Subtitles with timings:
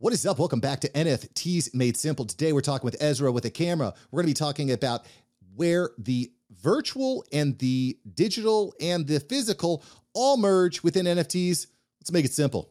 [0.00, 0.38] What is up?
[0.38, 2.24] Welcome back to NFTs Made Simple.
[2.24, 3.92] Today we're talking with Ezra with a camera.
[4.12, 5.04] We're going to be talking about
[5.56, 6.30] where the
[6.62, 9.82] virtual and the digital and the physical
[10.14, 11.66] all merge within NFTs.
[12.00, 12.70] Let's make it simple.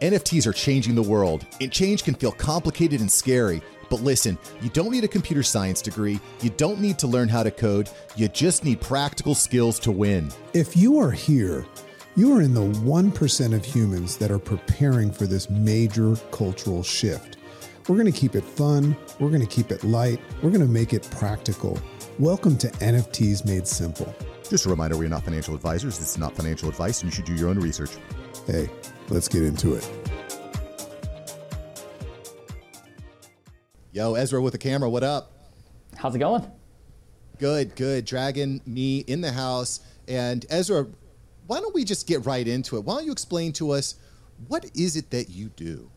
[0.00, 3.62] NFTs are changing the world, and change can feel complicated and scary.
[3.88, 7.44] But listen, you don't need a computer science degree, you don't need to learn how
[7.44, 10.32] to code, you just need practical skills to win.
[10.54, 11.64] If you are here,
[12.14, 17.38] you are in the 1% of humans that are preparing for this major cultural shift.
[17.88, 20.70] We're going to keep it fun, we're going to keep it light, we're going to
[20.70, 21.80] make it practical.
[22.18, 24.14] Welcome to NFTs Made Simple.
[24.46, 25.98] Just a reminder we're not financial advisors.
[25.98, 27.92] This is not financial advice, and you should do your own research.
[28.46, 28.68] Hey,
[29.08, 29.90] let's get into it.
[33.92, 35.32] Yo, Ezra with the camera, what up?
[35.96, 36.44] How's it going?
[37.38, 38.04] Good, good.
[38.04, 39.80] Dragon, me in the house.
[40.06, 40.86] And Ezra,
[41.46, 42.84] why don't we just get right into it?
[42.84, 43.96] Why don't you explain to us
[44.48, 45.90] what is it that you do?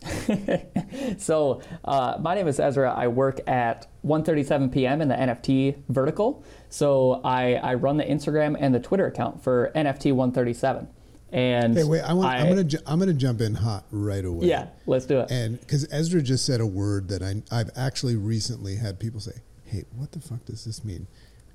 [1.18, 2.92] so uh, my name is Ezra.
[2.92, 6.44] I work at One37pm in the NFT vertical.
[6.68, 10.88] So I, I run the Instagram and the Twitter account for NFT 137.
[11.30, 14.24] And hey, wait, I want, I, am gonna ju- I'm gonna jump in hot right
[14.24, 14.46] away.
[14.46, 15.30] Yeah, let's do it.
[15.30, 19.42] And because Ezra just said a word that I I've actually recently had people say,
[19.64, 21.06] "Hey, what the fuck does this mean?"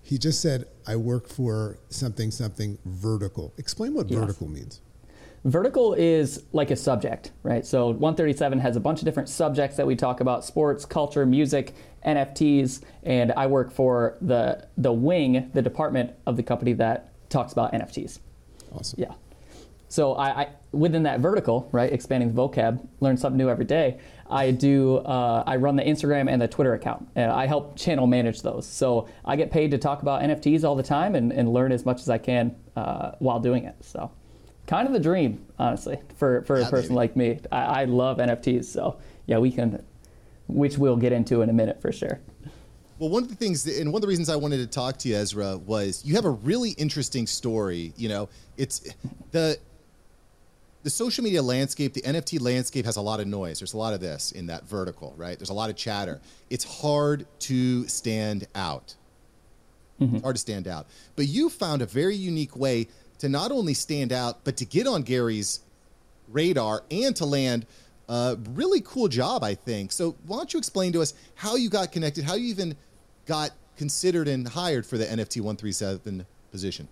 [0.03, 3.53] He just said, I work for something, something vertical.
[3.57, 4.19] Explain what yes.
[4.19, 4.81] vertical means.
[5.45, 7.65] Vertical is like a subject, right?
[7.65, 11.73] So 137 has a bunch of different subjects that we talk about sports, culture, music,
[12.05, 17.51] NFTs, and I work for the, the wing, the department of the company that talks
[17.53, 18.19] about NFTs.
[18.73, 19.01] Awesome.
[19.01, 19.13] Yeah.
[19.94, 23.99] So I, I, within that vertical, right, expanding the vocab, learn something new every day.
[24.27, 24.97] I do.
[24.97, 28.66] Uh, I run the Instagram and the Twitter account, and I help channel manage those.
[28.66, 31.86] So I get paid to talk about NFTs all the time and, and learn as
[31.86, 33.75] much as I can uh, while doing it.
[33.81, 34.09] So
[34.66, 36.95] kind of the dream, honestly, for for yeah, a person baby.
[36.95, 37.39] like me.
[37.52, 38.66] I, I love NFTs.
[38.66, 39.86] So yeah, we can,
[40.47, 42.19] which we'll get into in a minute for sure.
[42.97, 45.10] Well, one of the things, and one of the reasons I wanted to talk to
[45.10, 47.93] you, Ezra, was you have a really interesting story.
[47.95, 48.89] You know, it's
[49.30, 49.60] the
[50.83, 53.60] the social media landscape, the NFT landscape has a lot of noise.
[53.60, 55.39] There's a lot of this in that vertical, right?
[55.39, 56.20] There's a lot of chatter.
[56.49, 58.95] It's hard to stand out.
[59.99, 60.16] Mm-hmm.
[60.16, 60.88] It's hard to stand out.
[61.16, 62.88] But you found a very unique way
[63.20, 65.61] to not only stand out, but to get on Gary's
[66.27, 67.66] radar and to land
[68.10, 69.93] a really cool job, I think.
[69.93, 72.76] So why don't you explain to us how you got connected, how you even
[73.26, 76.89] got considered and hired for the NFT 137 position?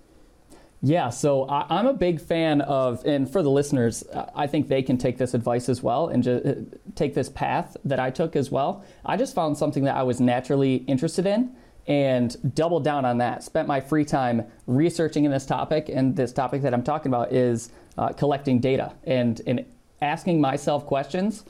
[0.83, 4.03] Yeah, so I, am a big fan of, and for the listeners,
[4.33, 6.55] I think they can take this advice as well and just uh,
[6.95, 8.83] take this path that I took as well.
[9.05, 11.55] I just found something that I was naturally interested in
[11.85, 13.43] and doubled down on that.
[13.43, 17.31] Spent my free time researching in this topic, and this topic that I'm talking about
[17.31, 17.69] is
[17.99, 19.63] uh, collecting data and, and
[20.01, 21.43] asking myself questions,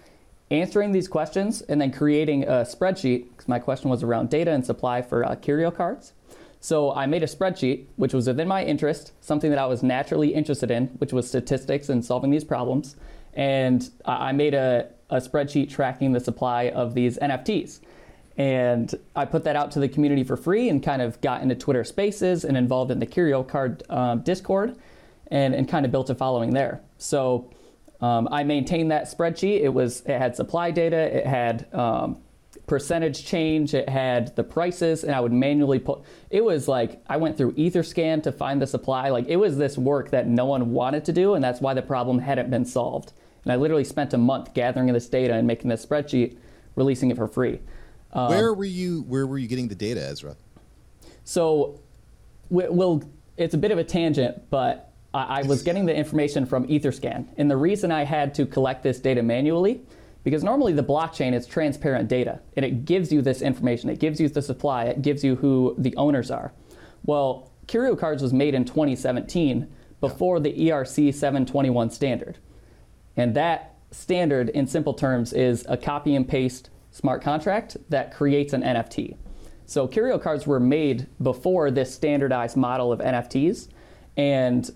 [0.49, 3.29] answering these questions, and then creating a spreadsheet.
[3.29, 6.11] Because my question was around data and supply for uh, curio cards.
[6.63, 10.33] So I made a spreadsheet, which was within my interest, something that I was naturally
[10.33, 12.95] interested in, which was statistics and solving these problems.
[13.33, 17.79] And I made a, a spreadsheet tracking the supply of these NFTs.
[18.37, 21.55] And I put that out to the community for free and kind of got into
[21.55, 24.77] Twitter spaces and involved in the Curio Card um, Discord
[25.31, 26.81] and, and kind of built a following there.
[26.99, 27.49] So
[28.01, 29.61] um, I maintained that spreadsheet.
[29.61, 32.17] It was it had supply data, it had um,
[32.71, 36.03] percentage change, it had the prices, and I would manually put.
[36.29, 39.09] It was like I went through Etherscan to find the supply.
[39.09, 41.81] Like it was this work that no one wanted to do, and that's why the
[41.81, 43.11] problem hadn't been solved.
[43.43, 46.37] And I literally spent a month gathering this data and making this spreadsheet,
[46.77, 47.59] releasing it for free.
[48.13, 49.01] Um, where were you?
[49.01, 50.37] Where were you getting the data, Ezra?
[51.25, 51.81] So,
[52.49, 53.03] we'll.
[53.35, 57.27] It's a bit of a tangent, but I, I was getting the information from Etherscan,
[57.35, 59.81] and the reason I had to collect this data manually
[60.23, 63.89] because normally the blockchain is transparent data and it gives you this information.
[63.89, 66.53] It gives you the supply, it gives you who the owners are.
[67.05, 69.67] Well, Curio Cards was made in 2017
[69.99, 72.37] before the ERC 721 standard.
[73.15, 78.53] And that standard, in simple terms, is a copy and paste smart contract that creates
[78.53, 79.15] an NFT.
[79.65, 83.69] So Curio Cards were made before this standardized model of NFTs.
[84.17, 84.69] And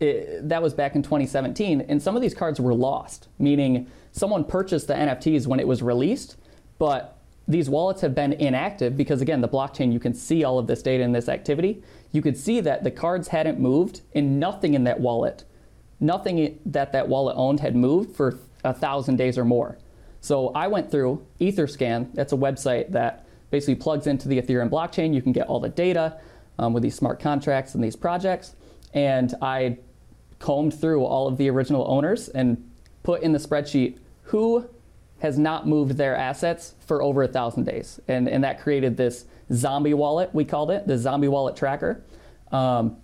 [0.00, 1.82] it, that was back in 2017.
[1.82, 5.82] And some of these cards were lost, meaning someone purchased the NFTs when it was
[5.82, 6.36] released,
[6.78, 10.66] but these wallets have been inactive because, again, the blockchain, you can see all of
[10.66, 11.82] this data in this activity.
[12.12, 15.44] You could see that the cards hadn't moved and nothing in that wallet,
[16.00, 19.78] nothing that that wallet owned had moved for a thousand days or more.
[20.22, 25.14] So I went through Etherscan, that's a website that basically plugs into the Ethereum blockchain.
[25.14, 26.18] You can get all the data
[26.58, 28.56] um, with these smart contracts and these projects.
[28.92, 29.78] And I
[30.38, 32.68] combed through all of the original owners and
[33.02, 34.68] put in the spreadsheet who
[35.20, 38.00] has not moved their assets for over a thousand days.
[38.06, 42.02] And, and that created this zombie wallet, we called it, the zombie wallet tracker.
[42.52, 42.98] Um,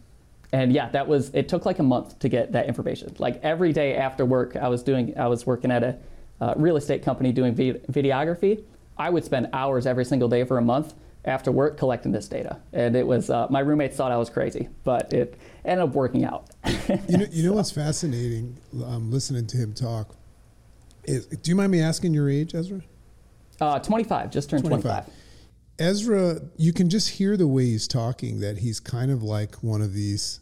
[0.53, 3.15] and yeah, that was, it took like a month to get that information.
[3.19, 5.99] Like every day after work, I was doing, I was working at a
[6.41, 8.63] uh, real estate company doing videography.
[8.99, 10.95] I would spend hours every single day for a month
[11.25, 12.61] after work collecting this data.
[12.73, 16.25] And it was, uh, my roommates thought I was crazy, but it ended up working
[16.25, 16.51] out.
[17.09, 20.17] you, know, you know what's fascinating um, listening to him talk?
[21.05, 22.81] Is, do you mind me asking your age, Ezra?
[23.61, 25.05] Uh, 25, just turned 25.
[25.05, 25.15] 25.
[25.79, 29.83] Ezra, you can just hear the way he's talking that he's kind of like one
[29.83, 30.41] of these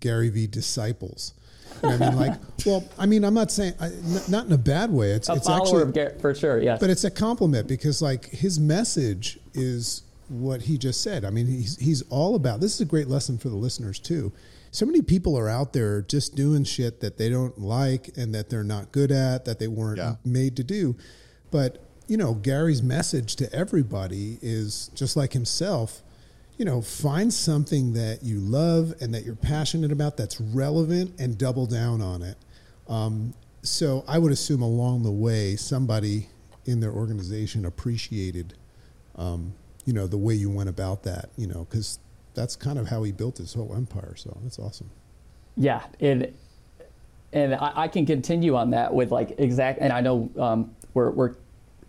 [0.00, 1.34] Gary Vee disciples.
[1.82, 3.90] I mean, like, well, I mean, I'm not saying I,
[4.28, 5.12] not in a bad way.
[5.12, 6.78] It's a it's follower actually of for sure, yes.
[6.78, 11.24] But it's a compliment because like his message is what he just said.
[11.24, 12.60] I mean, he's he's all about.
[12.60, 14.32] This is a great lesson for the listeners too.
[14.72, 18.48] So many people are out there just doing shit that they don't like and that
[18.48, 20.14] they're not good at, that they weren't yeah.
[20.24, 20.96] made to do.
[21.50, 26.02] But you know, Gary's message to everybody is just like himself,
[26.56, 31.38] you know, find something that you love and that you're passionate about that's relevant and
[31.38, 32.36] double down on it.
[32.88, 36.28] Um, so I would assume along the way, somebody
[36.64, 38.54] in their organization appreciated,
[39.16, 39.54] um,
[39.84, 41.98] you know, the way you went about that, you know, because
[42.34, 44.14] that's kind of how he built his whole empire.
[44.16, 44.90] So that's awesome.
[45.56, 45.82] Yeah.
[46.00, 46.32] And,
[47.32, 51.10] and I, I can continue on that with like exact, and I know um, we're,
[51.10, 51.34] we're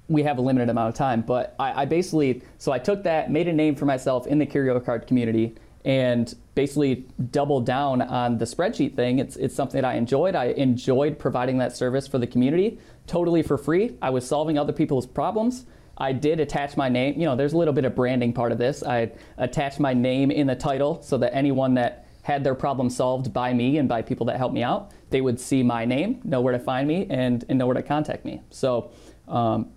[0.10, 3.31] we have a limited amount of time, but I, I, basically so I took that,
[3.31, 5.56] made a name for myself in the curio card community,
[5.86, 9.19] and basically doubled down on the spreadsheet thing.
[9.19, 10.36] It's it's something that I enjoyed.
[10.36, 13.95] I enjoyed providing that service for the community totally for free.
[14.01, 15.66] I was solving other people's problems.
[15.98, 17.19] I did attach my name.
[17.19, 18.84] You know, there's a little bit of branding part of this.
[18.84, 23.34] I attached my name in the title so that anyone that had their problem solved
[23.34, 26.42] by me and by people that helped me out, they would see my name, know
[26.42, 28.42] where to find me, and, and know where to contact me.
[28.50, 28.92] So
[29.28, 29.72] um,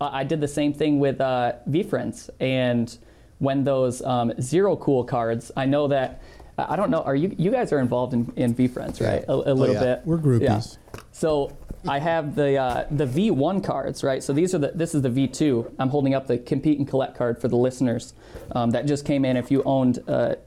[0.00, 2.28] I did the same thing with uh, VeeFriends.
[2.40, 2.96] And
[3.38, 6.20] when those um, zero cool cards, I know that,
[6.58, 9.24] I don't know, are you, you guys are involved in, in VeeFriends, right?
[9.26, 9.34] Yeah.
[9.34, 9.94] A, a, little oh, yeah.
[9.94, 10.02] bit.
[10.04, 10.78] We're groupies.
[10.94, 11.00] Yeah.
[11.12, 11.56] So
[11.88, 14.22] I have the uh, the V1 cards, right?
[14.22, 15.74] So these are the this is the V2.
[15.78, 18.14] I'm holding up the compete and collect card for the listeners
[18.52, 19.36] um, that just came in.
[19.36, 20.38] If you owned a,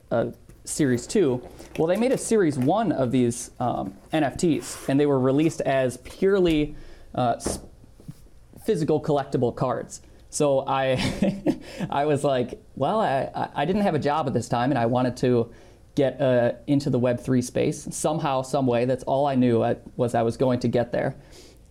[0.66, 1.48] Series 2,
[1.78, 5.98] well, they made a Series 1 of these um, NFTs, and they were released as
[5.98, 6.76] purely
[7.14, 7.40] uh,
[8.66, 10.02] physical collectible cards.
[10.32, 11.60] So I,
[11.90, 14.88] I was like, well, I, I didn't have a job at this time, and I
[14.88, 15.54] wanted to
[15.96, 18.86] get uh, into the Web3 space somehow, some way.
[18.86, 21.16] That's all I knew uh, was I was going to get there.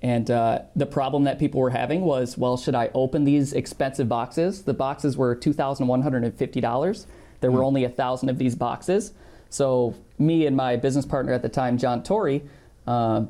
[0.03, 4.09] And uh, the problem that people were having was, well, should I open these expensive
[4.09, 4.65] boxes?
[4.65, 7.07] The boxes were $2,150.
[7.41, 7.65] There were hmm.
[7.65, 9.13] only a thousand of these boxes.
[9.49, 12.43] So me and my business partner at the time, John Torrey,
[12.87, 13.25] uh,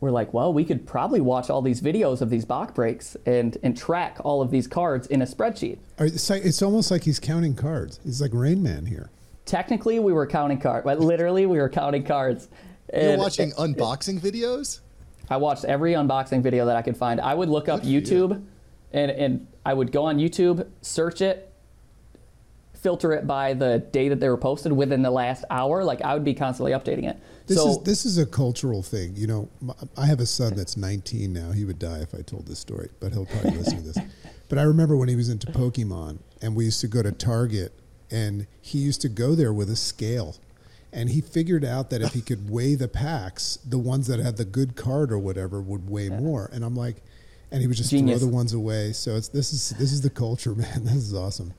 [0.00, 3.56] we're like, well, we could probably watch all these videos of these box breaks and,
[3.62, 5.78] and track all of these cards in a spreadsheet.
[5.98, 8.00] It's almost like he's counting cards.
[8.04, 9.10] He's like Rain Man here.
[9.46, 12.48] Technically, we were counting cards, but literally, we were counting cards.
[12.92, 14.80] You're watching it, unboxing videos?
[15.30, 17.20] I watched every unboxing video that I could find.
[17.20, 18.44] I would look up YouTube
[18.92, 21.52] and, and I would go on YouTube, search it,
[22.74, 25.82] filter it by the day that they were posted within the last hour.
[25.82, 27.18] Like I would be constantly updating it.
[27.46, 29.14] This so, is this is a cultural thing.
[29.16, 29.48] You know,
[29.96, 31.52] I have a son that's 19 now.
[31.52, 33.98] He would die if I told this story, but he'll probably listen to this.
[34.48, 37.72] But I remember when he was into Pokemon, and we used to go to Target,
[38.10, 40.36] and he used to go there with a scale.
[40.92, 44.38] And he figured out that if he could weigh the packs, the ones that had
[44.38, 46.18] the good card or whatever would weigh yeah.
[46.18, 46.48] more.
[46.52, 46.96] And I'm like,
[47.50, 48.20] and he would just Genius.
[48.20, 48.92] throw the ones away.
[48.92, 50.84] So it's this is this is the culture, man.
[50.84, 51.52] This is awesome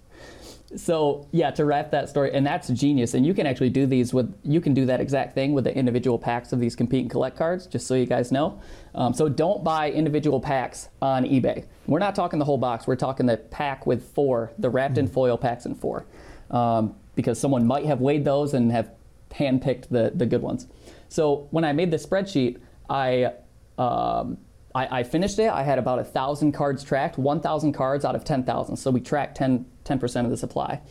[0.75, 3.13] so yeah, to wrap that story, and that's genius.
[3.13, 5.75] And you can actually do these with you can do that exact thing with the
[5.75, 7.68] individual packs of these compete and collect cards.
[7.68, 8.62] Just so you guys know.
[8.94, 11.66] Um, so don't buy individual packs on eBay.
[11.86, 12.86] We're not talking the whole box.
[12.86, 16.06] We're talking the pack with four, the wrapped in foil packs in four,
[16.51, 18.92] um, because someone might have weighed those and have
[19.32, 20.68] handpicked the the good ones.
[21.10, 23.34] So when I made the spreadsheet, I
[23.77, 24.38] um,
[24.74, 25.50] I, I, finished it.
[25.50, 28.75] I had about a thousand cards tracked, 1,000 cards out of 10,000.
[28.75, 29.66] So we tracked 10,
[30.00, 30.82] percent of the supply.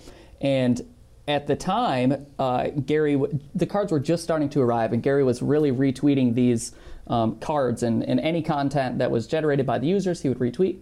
[0.41, 0.83] And
[1.29, 3.21] at the time, uh, Gary,
[3.55, 6.73] the cards were just starting to arrive, and Gary was really retweeting these
[7.09, 10.79] um, cards and, and any content that was generated by the users, he would retweet.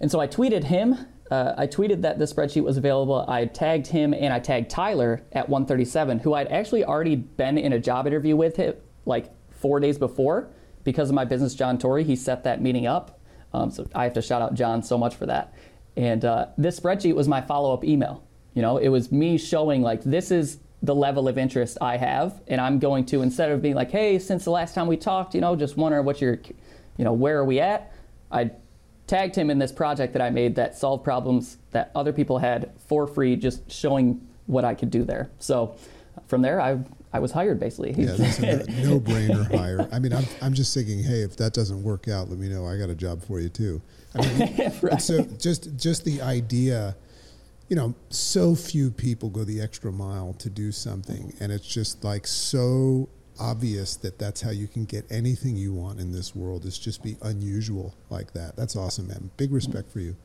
[0.00, 0.96] And so I tweeted him.
[1.30, 3.24] Uh, I tweeted that the spreadsheet was available.
[3.28, 7.74] I tagged him and I tagged Tyler at 137, who I'd actually already been in
[7.74, 10.48] a job interview with him like four days before
[10.84, 13.20] because of my business, John Torrey, he set that meeting up.
[13.52, 15.54] Um, so I have to shout out John so much for that.
[15.96, 18.22] And uh, this spreadsheet was my follow up email.
[18.54, 22.40] You know, it was me showing like this is the level of interest I have,
[22.46, 25.34] and I'm going to instead of being like, "Hey, since the last time we talked,
[25.34, 26.38] you know, just wondering what your,
[26.96, 27.92] you know, where are we at?"
[28.30, 28.50] I
[29.08, 32.70] tagged him in this project that I made that solved problems that other people had
[32.86, 35.30] for free, just showing what I could do there.
[35.40, 35.76] So
[36.28, 36.78] from there, I
[37.12, 37.92] I was hired basically.
[37.92, 39.88] Yeah, that's a no brainer hire.
[39.90, 42.66] I mean, I'm, I'm just thinking, hey, if that doesn't work out, let me know.
[42.66, 43.80] I got a job for you too.
[44.14, 45.00] I mean, right.
[45.00, 46.94] so just just the idea,
[47.68, 52.04] you know, so few people go the extra mile to do something, and it's just
[52.04, 53.08] like so
[53.40, 56.64] obvious that that's how you can get anything you want in this world.
[56.64, 58.56] Is just be unusual like that.
[58.56, 59.30] That's awesome, man.
[59.36, 60.16] Big respect for you.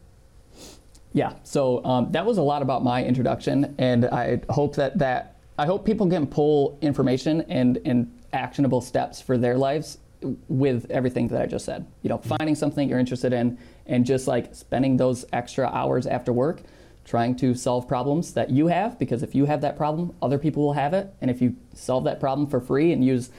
[1.13, 1.34] Yeah.
[1.43, 5.65] So um, that was a lot about my introduction, and I hope that that I
[5.65, 10.00] hope people can pull information and and actionable steps for their lives
[10.48, 11.86] with everything that I just said.
[12.01, 16.34] You know, finding something you're interested in and just like spending those extra hours after
[16.34, 16.63] work
[17.06, 20.64] trying to solve problems that you have because if you have that problem, other people
[20.64, 21.14] will have it.
[21.22, 23.30] And if you solve that problem for free and use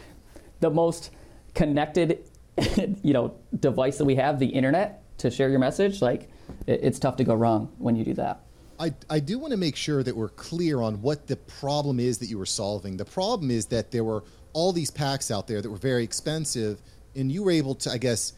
[0.60, 1.10] the most
[1.54, 2.24] connected
[3.02, 6.28] you know device that we have, the internet, to share your message, like
[6.66, 8.40] it, it's tough to go wrong when you do that.
[8.78, 12.18] I, I do want to make sure that we're clear on what the problem is
[12.18, 12.96] that you were solving.
[12.96, 16.80] The problem is that there were all these packs out there that were very expensive,
[17.14, 18.32] and you were able to, I guess,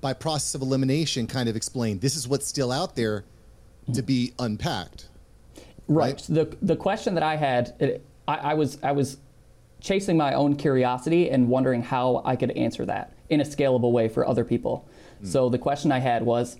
[0.00, 3.24] by process of elimination, kind of explain this is what's still out there
[3.92, 5.08] to be unpacked.
[5.88, 6.12] Right.
[6.12, 6.26] right?
[6.28, 9.18] The the question that I had, it, I, I was I was
[9.80, 14.08] chasing my own curiosity and wondering how I could answer that in a scalable way
[14.08, 14.88] for other people.
[15.22, 15.26] Mm.
[15.26, 16.58] So the question I had was,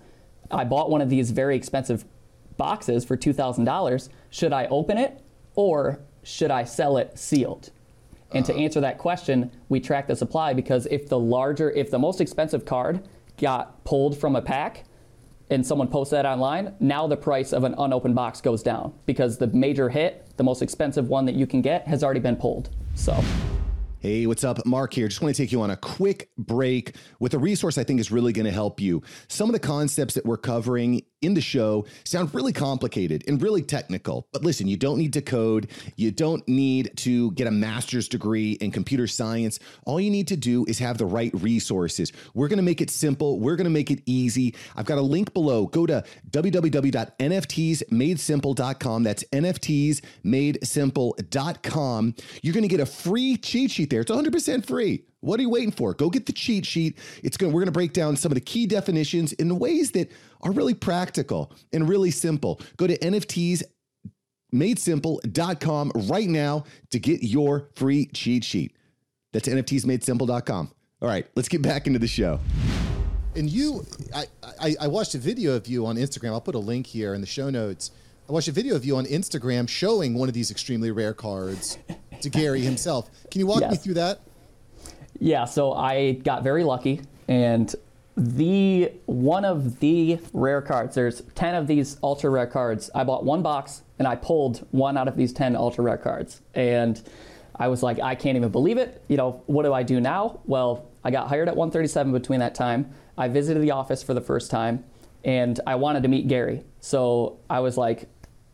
[0.51, 2.05] I bought one of these very expensive
[2.57, 4.11] boxes for two thousand dollars.
[4.31, 5.21] Should I open it
[5.55, 7.71] or should I sell it sealed?
[8.33, 8.53] And uh-huh.
[8.53, 12.21] to answer that question, we track the supply because if the larger, if the most
[12.21, 13.03] expensive card
[13.39, 14.85] got pulled from a pack,
[15.51, 19.39] and someone posts that online, now the price of an unopened box goes down because
[19.39, 22.71] the major hit, the most expensive one that you can get, has already been pulled.
[22.95, 23.23] So.
[24.03, 24.65] Hey, what's up?
[24.65, 25.09] Mark here.
[25.09, 28.11] Just want to take you on a quick break with a resource I think is
[28.11, 29.03] really going to help you.
[29.29, 33.61] Some of the concepts that we're covering in the show sound really complicated and really
[33.61, 34.27] technical.
[34.33, 35.69] But listen, you don't need to code.
[35.97, 39.59] You don't need to get a master's degree in computer science.
[39.85, 42.11] All you need to do is have the right resources.
[42.33, 43.39] We're going to make it simple.
[43.39, 44.55] We're going to make it easy.
[44.77, 45.67] I've got a link below.
[45.67, 49.03] Go to www.nftsmadesimple.com.
[49.03, 52.15] That's nftsmadesimple.com.
[52.43, 54.01] You're going to get a free cheat sheet there.
[54.01, 55.05] It's 100% free.
[55.21, 55.93] What are you waiting for?
[55.95, 56.99] Go get the cheat sheet.
[57.23, 60.11] It's going we're going to break down some of the key definitions in ways that
[60.41, 62.61] are really practical and really simple.
[62.77, 63.63] Go to NFTs
[64.53, 68.77] madesimple.com right now to get your free cheat sheet.
[69.33, 70.71] That's nftsmadesimple.com.
[71.03, 72.41] All right, let's get back into the show.
[73.37, 74.25] And you, I,
[74.61, 76.33] I, I, watched a video of you on Instagram.
[76.33, 77.93] I'll put a link here in the show notes.
[78.31, 81.79] I watched a video of you on Instagram showing one of these extremely rare cards
[82.21, 83.11] to Gary himself.
[83.29, 83.73] Can you walk yes.
[83.73, 84.21] me through that?
[85.19, 87.75] Yeah, so I got very lucky, and
[88.17, 90.95] the one of the rare cards.
[90.95, 92.89] There's ten of these ultra rare cards.
[92.95, 96.41] I bought one box, and I pulled one out of these ten ultra rare cards,
[96.55, 97.03] and
[97.57, 99.03] I was like, I can't even believe it.
[99.09, 100.39] You know, what do I do now?
[100.45, 102.95] Well, I got hired at 137 between that time.
[103.19, 104.85] I visited the office for the first time,
[105.25, 106.63] and I wanted to meet Gary.
[106.79, 108.09] So I was like,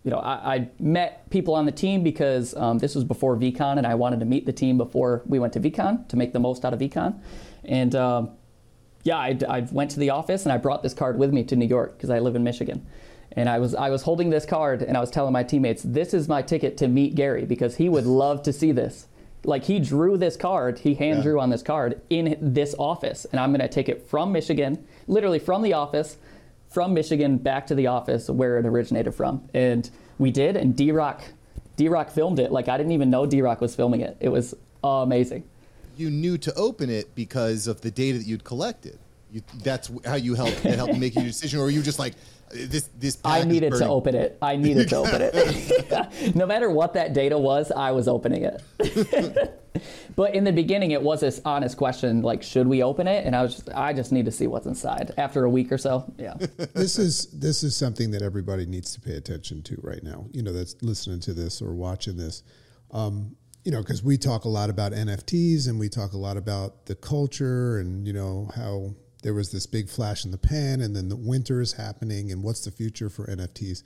[0.06, 3.76] you know, I, I, met people on the team because um, this was before VeeCon,
[3.76, 6.38] and I wanted to meet the team before we went to VeeCon to make the
[6.38, 7.18] most out of VeeCon.
[7.64, 8.30] And um,
[9.02, 11.56] yeah, I, I, went to the office and I brought this card with me to
[11.56, 12.86] New York because I live in Michigan.
[13.32, 16.14] And I was I was holding this card and I was telling my teammates, this
[16.14, 19.08] is my ticket to meet Gary because he would love to see this.
[19.44, 21.22] Like he drew this card, he hand yeah.
[21.24, 25.40] drew on this card in this office, and I'm gonna take it from Michigan, literally
[25.40, 26.16] from the office
[26.70, 29.48] from Michigan back to the office where it originated from.
[29.54, 31.22] And we did, and D Rock,
[31.76, 32.52] D Rock filmed it.
[32.52, 34.16] Like I didn't even know D Rock was filming it.
[34.20, 35.44] It was amazing.
[35.96, 38.98] You knew to open it because of the data that you'd collected.
[39.36, 42.14] You, that's how you helped helped make your decision, or you just like
[42.50, 44.38] this this I needed to open it.
[44.40, 46.34] I needed to open it.
[46.34, 48.62] no matter what that data was, I was opening it.
[50.16, 53.26] but in the beginning, it was this honest question, like, should we open it?
[53.26, 55.12] And I was, just, I just need to see what's inside.
[55.18, 56.32] After a week or so, yeah.
[56.72, 60.28] this is this is something that everybody needs to pay attention to right now.
[60.32, 62.42] You know, that's listening to this or watching this.
[62.90, 66.36] Um, you know, because we talk a lot about NFTs and we talk a lot
[66.38, 70.80] about the culture and you know how there was this big flash in the pan,
[70.80, 73.82] and then the winter is happening, and what's the future for NFTs?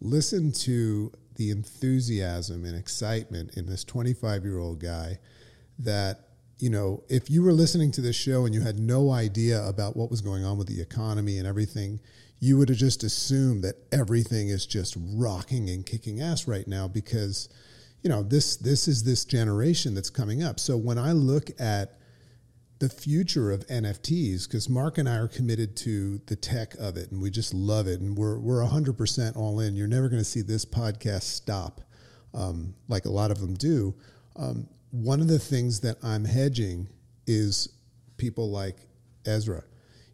[0.00, 5.18] Listen to the enthusiasm and excitement in this 25 year old guy
[5.78, 6.28] that
[6.60, 9.96] you know, if you were listening to this show and you had no idea about
[9.96, 12.00] what was going on with the economy and everything,
[12.40, 16.88] you would have just assumed that everything is just rocking and kicking ass right now
[16.88, 17.48] because,
[18.02, 20.58] you know, this this is this generation that's coming up.
[20.58, 21.97] So when I look at
[22.78, 27.10] the future of NFTs, because Mark and I are committed to the tech of it,
[27.10, 29.76] and we just love it, and we're we're hundred percent all in.
[29.76, 31.80] You're never going to see this podcast stop,
[32.34, 33.94] um, like a lot of them do.
[34.36, 36.88] Um, one of the things that I'm hedging
[37.26, 37.68] is
[38.16, 38.76] people like
[39.26, 39.64] Ezra.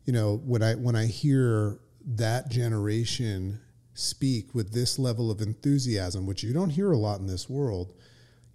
[0.05, 3.61] You know, when I when I hear that generation
[3.95, 7.95] speak with this level of enthusiasm, which you don't hear a lot in this world,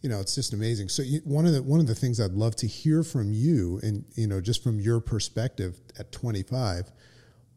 [0.01, 0.89] you know, it's just amazing.
[0.89, 3.79] So you, one of the one of the things I'd love to hear from you,
[3.83, 6.91] and you know, just from your perspective at 25,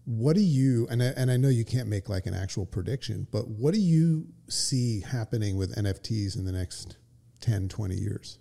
[0.05, 3.27] what do you and I, and I know you can't make like an actual prediction,
[3.31, 6.97] but what do you see happening with NFTs in the next
[7.41, 8.39] 10, 20 years?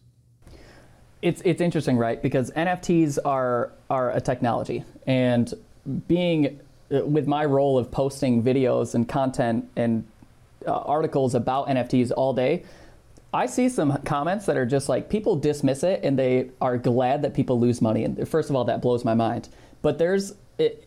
[1.22, 2.20] It's it's interesting, right?
[2.20, 5.54] Because NFTs are are a technology, and
[6.08, 6.60] being
[6.92, 10.04] uh, with my role of posting videos and content and
[10.66, 12.64] uh, articles about NFTs all day,
[13.34, 17.22] I see some comments that are just like people dismiss it and they are glad
[17.22, 18.04] that people lose money.
[18.04, 19.48] And first of all, that blows my mind.
[19.82, 20.34] But there's,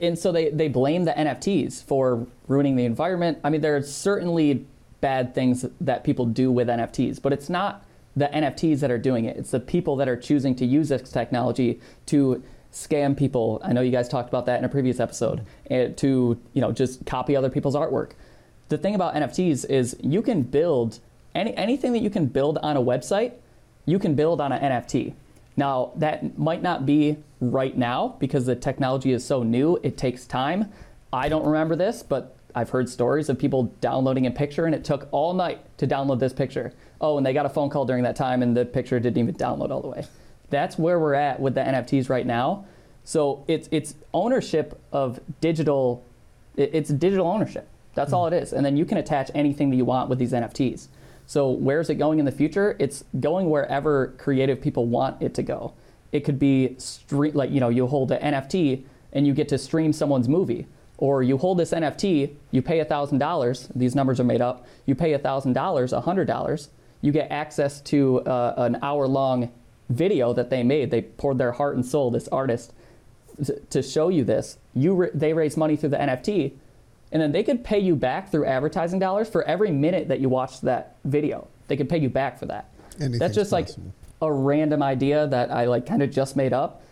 [0.00, 3.38] and so they, they blame the NFTs for ruining the environment.
[3.42, 4.66] I mean, there are certainly
[5.00, 7.84] bad things that people do with NFTs, but it's not
[8.16, 9.36] the NFTs that are doing it.
[9.36, 13.60] It's the people that are choosing to use this technology to scam people.
[13.64, 15.44] I know you guys talked about that in a previous episode.
[15.66, 18.12] And to you know just copy other people's artwork.
[18.68, 21.00] The thing about NFTs is you can build
[21.34, 23.32] any anything that you can build on a website,
[23.86, 25.14] you can build on an NFT.
[25.56, 29.78] Now that might not be right now because the technology is so new.
[29.82, 30.72] It takes time.
[31.12, 34.84] I don't remember this, but I've heard stories of people downloading a picture and it
[34.84, 36.72] took all night to download this picture.
[37.00, 39.34] Oh, and they got a phone call during that time and the picture didn't even
[39.34, 40.04] download all the way.
[40.50, 42.64] That's where we're at with the NFTs right now.
[43.04, 46.04] So it's it's ownership of digital.
[46.56, 47.68] It's digital ownership.
[47.94, 48.52] That's mm all it is.
[48.52, 50.88] And then you can attach anything that you want with these NFTs.
[51.26, 52.76] So where's it going in the future?
[52.78, 55.72] It's going wherever creative people want it to go.
[56.12, 59.58] It could be stream, like you know you hold an NFT and you get to
[59.58, 60.66] stream someone's movie,
[60.98, 63.68] or you hold this NFT, you pay thousand dollars.
[63.74, 64.66] These numbers are made up.
[64.86, 66.68] You pay thousand dollars, hundred dollars.
[67.00, 69.50] You get access to uh, an hour long
[69.88, 70.90] video that they made.
[70.90, 72.72] They poured their heart and soul, this artist,
[73.70, 74.58] to show you this.
[74.74, 76.52] You they raise money through the NFT,
[77.14, 80.28] and then they could pay you back through advertising dollars for every minute that you
[80.28, 81.46] watched that video.
[81.68, 82.68] They could pay you back for that.
[82.98, 83.84] That's just possible.
[83.84, 86.82] like a random idea that I like kind of just made up.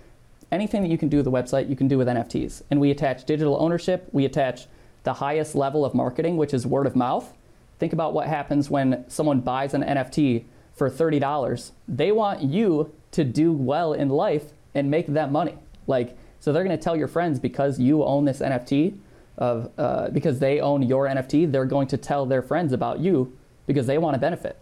[0.52, 2.62] Anything that you can do with the website, you can do with NFTs.
[2.70, 4.08] And we attach digital ownership.
[4.12, 4.66] We attach
[5.02, 7.32] the highest level of marketing, which is word of mouth.
[7.80, 13.24] Think about what happens when someone buys an NFT for $30, they want you to
[13.24, 15.58] do well in life and make that money.
[15.86, 18.96] Like, so they're going to tell your friends because you own this NFT,
[19.38, 23.36] of uh, because they own your NFT, they're going to tell their friends about you
[23.66, 24.58] because they want to benefit,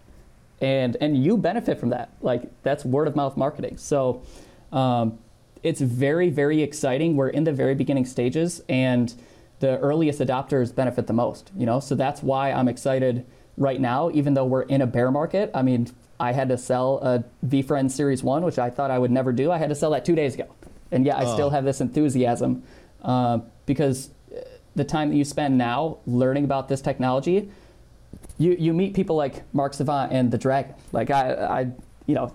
[0.61, 2.11] and and you benefit from that.
[2.21, 3.77] Like that's word of mouth marketing.
[3.77, 4.23] So.
[4.73, 5.19] Um,
[5.63, 7.17] it's very, very exciting.
[7.17, 9.13] We're in the very beginning stages, and
[9.61, 11.51] the earliest adopters benefit the most.
[11.57, 14.11] You know, so that's why I'm excited right now.
[14.13, 17.91] Even though we're in a bear market, I mean, I had to sell a VeeFriend
[17.91, 19.51] Series 1, which I thought I would never do.
[19.51, 20.47] I had to sell that two days ago.
[20.91, 21.35] And yet I oh.
[21.35, 22.63] still have this enthusiasm
[23.03, 24.11] uh, because
[24.81, 27.51] the time that you spend now learning about this technology,
[28.39, 30.75] you, you meet people like Mark Savant and the Dragon.
[30.91, 31.61] Like, I, I,
[32.07, 32.33] you know,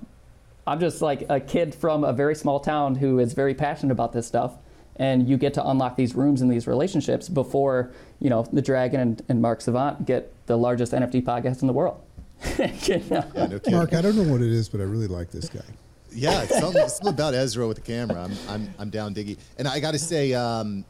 [0.67, 4.13] I'm just like a kid from a very small town who is very passionate about
[4.13, 4.53] this stuff.
[4.97, 8.99] And you get to unlock these rooms and these relationships before, you know, the Dragon
[8.99, 11.99] and, and Mark Savant get the largest NFT podcast in the world.
[12.59, 15.65] yeah, no Mark, I don't know what it is, but I really like this guy.
[16.11, 18.23] Yeah, it's something, something about Ezra with the camera.
[18.23, 19.39] I'm, I'm, I'm down diggy.
[19.57, 20.85] And I got to say, um,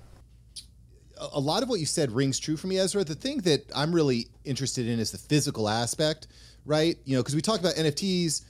[1.17, 3.03] a lot of what you said rings true for me, Ezra.
[3.03, 6.27] The thing that I'm really interested in is the physical aspect,
[6.65, 6.97] right?
[7.05, 8.43] You know, because we talked about NFTs.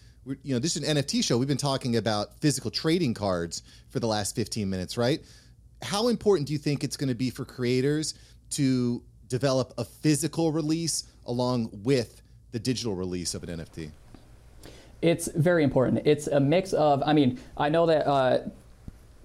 [0.43, 1.37] you know, this is an NFT show.
[1.37, 5.21] We've been talking about physical trading cards for the last 15 minutes, right?
[5.81, 8.15] How important do you think it's going to be for creators
[8.51, 13.89] to develop a physical release along with the digital release of an NFT?
[15.01, 16.01] It's very important.
[16.05, 17.03] It's a mix of.
[17.05, 18.39] I mean, I know that uh,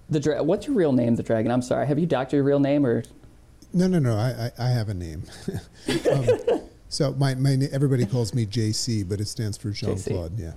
[0.09, 1.51] the dra- what's your real name, the dragon?
[1.51, 1.87] I'm sorry.
[1.87, 3.03] Have you doctored your real name or?
[3.73, 4.15] No, no, no.
[4.15, 5.23] I I, I have a name.
[6.11, 6.27] um,
[6.89, 10.37] so my my everybody calls me JC, but it stands for Jean Claude.
[10.37, 10.53] Yeah.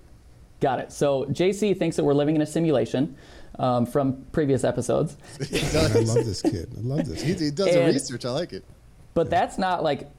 [0.61, 0.93] Got it.
[0.93, 3.17] So JC thinks that we're living in a simulation.
[3.57, 5.17] Um, from previous episodes.
[5.41, 6.71] I love this kid.
[6.77, 7.23] I love this.
[7.23, 8.25] He, he, does and, the research.
[8.25, 8.65] I like it.
[9.15, 10.11] But that's not like,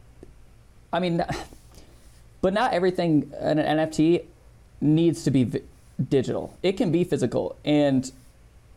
[0.93, 1.21] I mean,
[2.41, 4.23] but not everything an NFT
[4.79, 5.63] needs to be vi-
[6.09, 6.57] digital.
[6.63, 7.57] It can be physical.
[7.65, 8.09] And,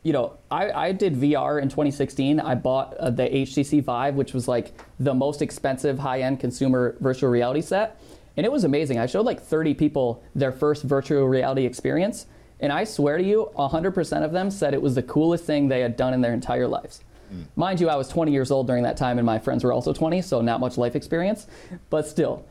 [0.03, 2.41] you know, I, I did VR in 2016.
[2.41, 6.97] I bought uh, the HTC Vive, which was like the most expensive high end consumer
[7.01, 8.01] virtual reality set.
[8.37, 8.99] and it was amazing.
[8.99, 12.27] I showed like 30 people their first virtual reality experience,
[12.61, 15.81] and I swear to you, 100% of them said it was the coolest thing they
[15.81, 17.03] had done in their entire lives.
[17.33, 17.45] Mm.
[17.57, 19.93] Mind you, I was 20 years old during that time, and my friends were also
[19.93, 21.47] 20, so not much life experience.
[21.91, 22.45] But still,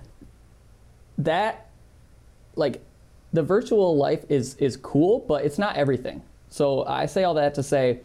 [1.17, 1.69] that,
[2.55, 2.83] like,
[3.33, 6.21] the virtual life is is cool, but it's not everything.
[6.49, 7.99] So I say all that to say,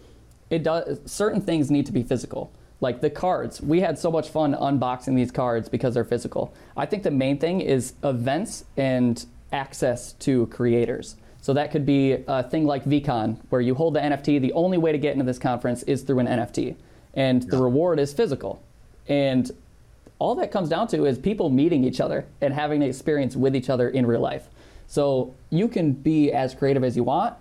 [0.50, 2.52] it does certain things need to be physical.
[2.80, 6.52] Like the cards, we had so much fun unboxing these cards because they're physical.
[6.76, 11.16] I think the main thing is events and access to creators.
[11.40, 14.40] So that could be a thing like VeeCon, where you hold the NFT.
[14.40, 16.76] The only way to get into this conference is through an NFT,
[17.14, 17.50] and yeah.
[17.50, 18.62] the reward is physical.
[19.08, 19.50] And
[20.20, 23.56] all that comes down to is people meeting each other and having an experience with
[23.56, 24.48] each other in real life.
[24.86, 27.34] So you can be as creative as you want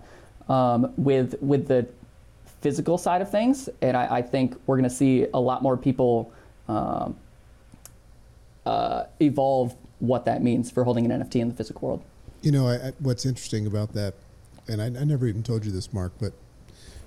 [0.48, 1.86] um, with with the
[2.60, 5.76] physical side of things, and I, I think we're going to see a lot more
[5.76, 6.32] people
[6.68, 7.16] um,
[8.64, 12.04] uh, evolve what that means for holding an NFT in the physical world.
[12.42, 14.14] You know, I, I, what's interesting about that,
[14.68, 16.32] and I, never even told you this, Mark, but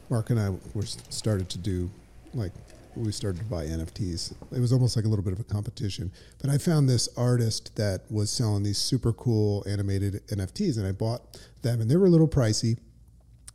[0.09, 1.89] Mark and I were started to do
[2.33, 2.51] like
[2.95, 4.33] we started to buy NFTs.
[4.53, 6.11] It was almost like a little bit of a competition.
[6.41, 10.91] But I found this artist that was selling these super cool animated NFTs, and I
[10.91, 11.21] bought
[11.61, 12.77] them, and they were a little pricey.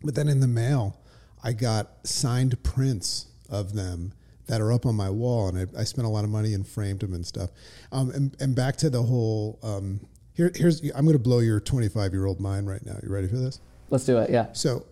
[0.02, 0.98] But then in the mail,
[1.42, 4.12] I got signed prints of them
[4.46, 6.66] that are up on my wall, and I, I spent a lot of money and
[6.66, 7.50] framed them and stuff.
[7.92, 10.00] Um, and, and back to the whole um,
[10.34, 12.96] here, here's I'm going to blow your 25 year old mind right now.
[13.02, 13.60] You ready for this?
[13.90, 14.30] Let's do it.
[14.30, 14.46] Yeah.
[14.52, 14.86] So,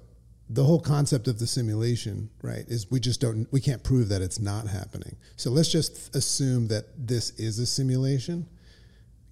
[0.51, 4.23] the whole concept of the simulation, right, is we just don't we can't prove that
[4.23, 5.17] it's not happening.
[5.37, 8.47] So let's just assume that this is a simulation.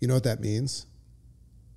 [0.00, 0.86] You know what that means?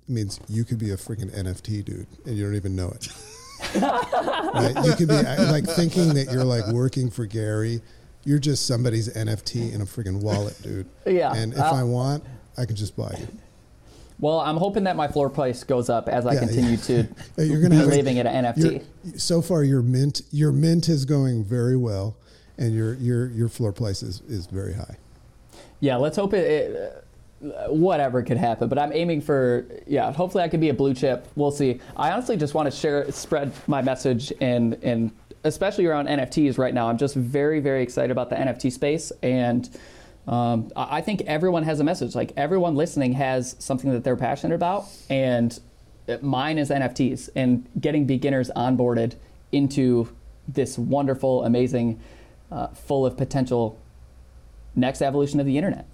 [0.08, 3.08] It means you could be a freaking NFT dude and you don't even know it.
[3.74, 4.74] right?
[4.84, 7.80] You could be uh, like thinking that you're like working for Gary.
[8.24, 10.86] You're just somebody's NFT in a freaking wallet, dude.
[11.06, 11.34] Yeah.
[11.34, 12.24] And if I want,
[12.58, 13.28] I can just buy you.
[14.20, 16.76] Well, I'm hoping that my floor price goes up as I yeah, continue yeah.
[16.76, 18.84] to you're gonna be living at an NFT.
[19.18, 22.16] So far, your mint your mint is going very well,
[22.58, 24.98] and your your your floor price is, is very high.
[25.80, 27.00] Yeah, let's hope it, it uh,
[27.40, 28.68] whatever could happen.
[28.68, 30.12] But I'm aiming for yeah.
[30.12, 31.26] Hopefully, I can be a blue chip.
[31.36, 31.80] We'll see.
[31.96, 35.12] I honestly just want to share spread my message and and
[35.44, 36.88] especially around NFTs right now.
[36.88, 39.68] I'm just very very excited about the NFT space and
[40.26, 42.14] um, I think everyone has a message.
[42.14, 45.58] Like everyone listening has something that they're passionate about, and
[46.20, 49.14] mine is NFTs and getting beginners onboarded
[49.50, 50.08] into
[50.46, 52.00] this wonderful, amazing,
[52.52, 53.78] uh, full of potential
[54.76, 55.86] next evolution of the internet.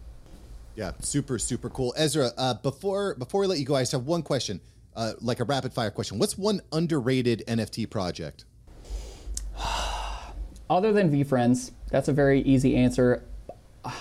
[0.77, 1.95] Yeah, super, super cool.
[1.97, 4.61] Ezra, uh, before before we let you go, I just have one question,
[4.95, 6.19] uh, like a rapid fire question.
[6.19, 8.45] What's one underrated NFT project?
[10.71, 13.25] Other than VeeFriends, that's a very easy answer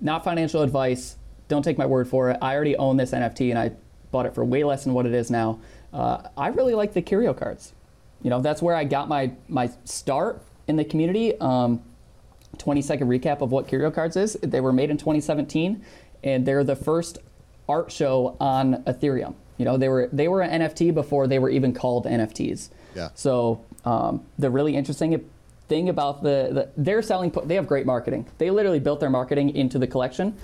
[0.00, 1.16] not financial advice.
[1.48, 2.38] Don't take my word for it.
[2.42, 3.72] I already own this NFT and I
[4.10, 5.60] bought it for way less than what it is now.
[5.92, 7.72] Uh, I really like the curio cards.
[8.22, 11.38] You know, that's where I got my my start in the community.
[11.38, 11.82] Um,
[12.58, 14.34] 20 second recap of what curio cards is.
[14.42, 15.84] They were made in 2017,
[16.24, 17.18] and they're the first
[17.68, 19.34] art show on Ethereum.
[19.58, 22.68] You know, they were they were an NFT before they were even called NFTs.
[22.94, 23.08] Yeah.
[23.14, 25.28] So um, the really interesting
[25.68, 29.54] thing about the, the they're selling they have great marketing they literally built their marketing
[29.54, 30.36] into the collection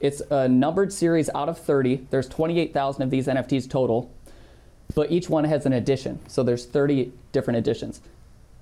[0.00, 4.10] it's a numbered series out of 30 there's 28000 of these nfts total
[4.94, 8.00] but each one has an edition so there's 30 different editions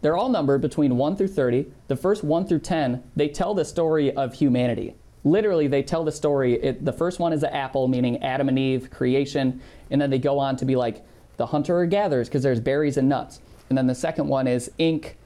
[0.02, 3.64] they're all numbered between 1 through 30 the first 1 through 10 they tell the
[3.64, 7.88] story of humanity literally they tell the story it, the first one is an apple
[7.88, 11.04] meaning adam and eve creation and then they go on to be like
[11.36, 15.16] the hunter gatherers because there's berries and nuts and then the second one is ink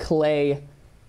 [0.00, 0.62] clay,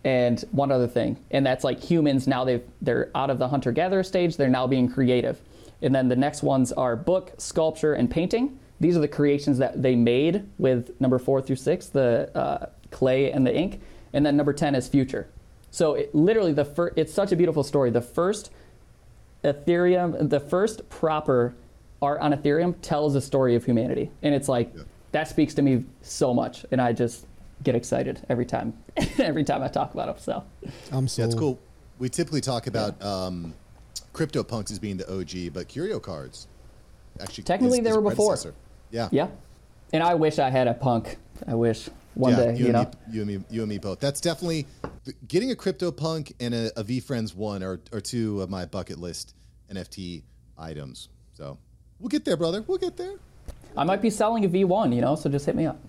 [0.03, 1.17] and one other thing.
[1.31, 4.67] And that's like humans now they they're out of the hunter gatherer stage, they're now
[4.67, 5.39] being creative.
[5.81, 8.59] And then the next ones are book, sculpture, and painting.
[8.79, 13.31] These are the creations that they made with number four through six, the uh, clay
[13.31, 13.81] and the ink.
[14.13, 15.27] And then number 10 is future.
[15.71, 17.89] So it, literally, the fir- it's such a beautiful story.
[17.89, 18.51] The first
[19.43, 21.55] Ethereum, the first proper
[22.01, 24.11] art on Ethereum tells a story of humanity.
[24.21, 24.83] And it's like, yeah.
[25.13, 26.65] that speaks to me so much.
[26.71, 27.25] And I just,
[27.63, 28.73] get excited every time
[29.19, 30.15] every time I talk about them.
[30.19, 31.59] So I'm so yeah, it's cool.
[31.99, 33.13] We typically talk about yeah.
[33.13, 33.53] um,
[34.13, 36.47] CryptoPunks as being the OG, but Curio Cards
[37.19, 38.37] actually technically is, they were before.
[38.89, 39.27] Yeah, yeah.
[39.93, 41.17] And I wish I had a punk.
[41.47, 42.55] I wish one yeah, day.
[42.55, 43.99] You, you know, me, you and me, you and me both.
[43.99, 44.67] That's definitely
[45.27, 49.33] getting a CryptoPunk and a, Friends one or or two of my bucket list
[49.73, 50.23] NFT
[50.57, 51.09] items.
[51.33, 51.57] So
[51.99, 52.63] we'll get there, brother.
[52.67, 53.15] We'll get there.
[53.75, 55.79] I might be selling a V1, you know, so just hit me up.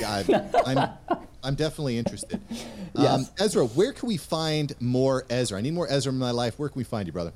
[0.00, 2.40] Yeah, I, I'm, I'm definitely interested.
[2.94, 3.10] Yes.
[3.10, 5.58] Um, Ezra, where can we find more Ezra?
[5.58, 6.58] I need more Ezra in my life.
[6.58, 7.32] Where can we find you, brother?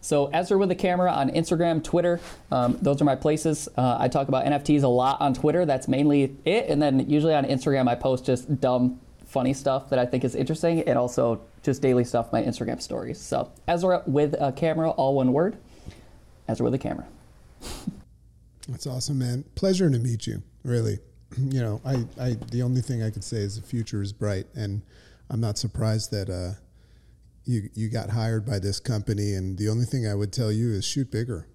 [0.00, 3.68] So Ezra with a camera on Instagram, Twitter, um, those are my places.
[3.76, 5.66] Uh, I talk about NFTs a lot on Twitter.
[5.66, 9.98] That's mainly it, and then usually on Instagram I post just dumb, funny stuff that
[9.98, 13.20] I think is interesting, and also just daily stuff, my Instagram stories.
[13.20, 15.56] So Ezra with a camera, all one word.
[16.48, 17.06] Ezra with a camera.
[18.68, 19.44] That's awesome, man.
[19.54, 20.42] Pleasure to meet you.
[20.64, 20.98] Really,
[21.38, 24.46] you know, I, I the only thing I could say is the future is bright,
[24.54, 24.82] and
[25.28, 26.58] I'm not surprised that uh,
[27.44, 29.34] you you got hired by this company.
[29.34, 31.46] And the only thing I would tell you is shoot bigger,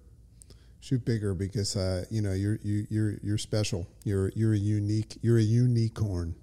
[0.80, 3.86] shoot bigger because uh, you know you're you, you're you're special.
[4.04, 5.16] You're you're a unique.
[5.22, 6.34] You're a unicorn,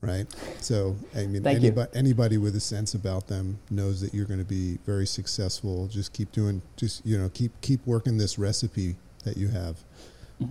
[0.00, 0.26] right?
[0.60, 4.44] So I mean, anybody anybody with a sense about them knows that you're going to
[4.44, 5.86] be very successful.
[5.88, 6.62] Just keep doing.
[6.76, 9.76] Just you know, keep keep working this recipe that you have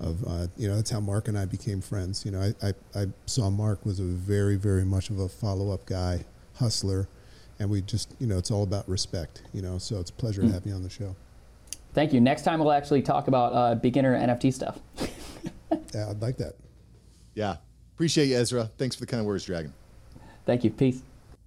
[0.01, 2.25] of uh, you know that's how Mark and I became friends.
[2.25, 5.71] You know, I, I, I saw Mark was a very very much of a follow
[5.71, 7.07] up guy, hustler,
[7.59, 9.43] and we just you know it's all about respect.
[9.53, 11.15] You know, so it's a pleasure to have you on the show.
[11.93, 12.21] Thank you.
[12.21, 14.79] Next time we'll actually talk about uh, beginner NFT stuff.
[15.93, 16.53] Yeah, I'd like that.
[17.33, 17.57] Yeah.
[17.95, 18.69] Appreciate you, Ezra.
[18.77, 19.73] Thanks for the kind words, Dragon.
[20.45, 20.71] Thank you.
[20.71, 21.01] Peace.